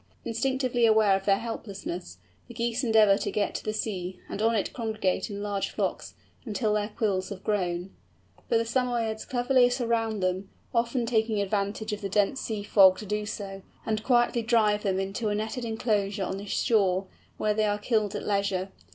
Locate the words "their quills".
6.73-7.29